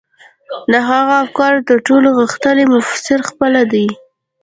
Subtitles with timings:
[0.71, 3.97] د هغه د افکارو تر ټولو غښتلی مفسر خپله دی و.